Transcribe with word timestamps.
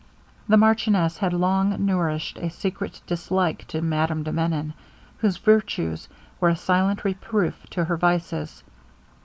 The 0.49 0.57
marchioness 0.57 1.19
had 1.19 1.31
long 1.31 1.85
nourished 1.85 2.39
a 2.39 2.49
secret 2.49 2.99
dislike 3.05 3.67
to 3.67 3.83
Madame 3.83 4.23
de 4.23 4.31
Menon, 4.31 4.73
whose 5.19 5.37
virtues 5.37 6.09
were 6.39 6.49
a 6.49 6.55
silent 6.55 7.03
reproof 7.05 7.55
to 7.69 7.85
her 7.85 7.97
vices. 7.97 8.63